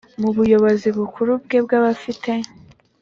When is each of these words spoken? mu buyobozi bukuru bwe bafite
mu 0.21 0.29
buyobozi 0.37 0.87
bukuru 0.97 1.31
bwe 1.43 1.59
bafite 1.83 2.31